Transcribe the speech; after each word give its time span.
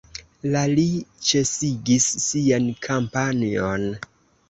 La 0.55 0.63
li 0.71 0.85
ĉesigis 1.27 2.09
sian 2.27 2.69
kampanjon. 2.91 3.91